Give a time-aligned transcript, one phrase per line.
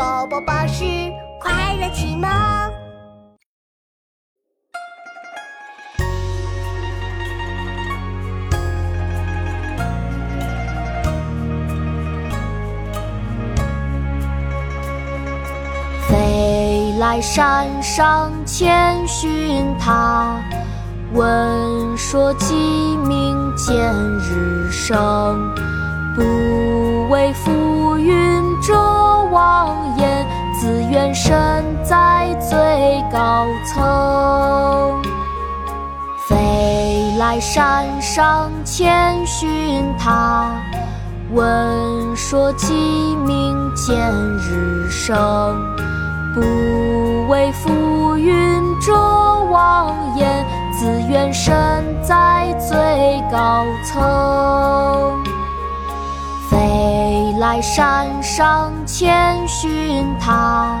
[0.00, 0.82] 宝宝巴士
[1.38, 2.26] 快乐启蒙。
[16.08, 20.40] 飞来山上千寻塔，
[21.12, 22.54] 闻说鸡
[23.06, 23.76] 鸣见
[24.18, 25.54] 日升。
[26.16, 27.89] 不为浮
[30.90, 35.00] 愿身在最高层。
[36.26, 40.50] 飞来山上千寻塔，
[41.32, 42.74] 闻说鸡
[43.24, 43.96] 鸣见
[44.38, 45.56] 日升。
[46.34, 46.40] 不
[47.28, 48.94] 为浮云遮
[49.50, 51.54] 望眼，自愿身
[52.02, 55.22] 在最高层。
[56.48, 60.80] 飞来山上千寻塔，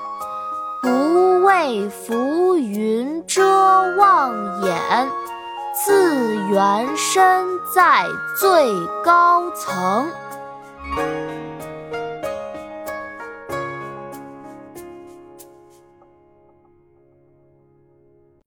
[1.51, 3.43] 为浮云遮
[3.97, 5.09] 望眼，
[5.85, 8.05] 自缘身在
[8.39, 10.07] 最高层。